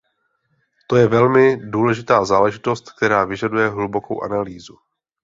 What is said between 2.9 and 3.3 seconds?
která